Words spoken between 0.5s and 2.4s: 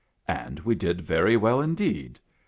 we did very well indeed.